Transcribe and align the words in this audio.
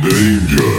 danger. 0.00 0.69